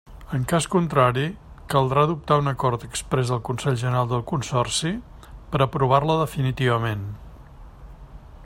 [0.35, 1.25] En cas contrari,
[1.73, 4.95] caldrà adoptar un acord exprés del Consell General del Consorci,
[5.53, 7.07] per aprovar-la definitivament.